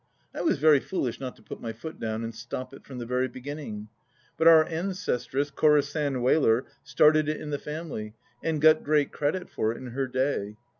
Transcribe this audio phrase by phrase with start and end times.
[0.33, 3.05] I was very foolish not to put my foot down and stop it from the
[3.05, 3.89] very beginning.
[4.35, 9.71] But our ancestress Corisande Wheler started it in the family and got great credit for
[9.71, 10.57] it in her day.